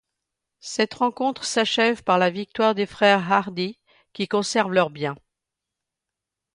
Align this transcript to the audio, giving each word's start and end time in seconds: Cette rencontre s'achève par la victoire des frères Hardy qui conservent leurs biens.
Cette 0.61 0.95
rencontre 0.95 1.43
s'achève 1.45 2.01
par 2.01 2.17
la 2.17 2.31
victoire 2.31 2.73
des 2.73 2.87
frères 2.87 3.31
Hardy 3.31 3.77
qui 4.13 4.27
conservent 4.27 4.71
leurs 4.73 4.89
biens. 4.89 5.15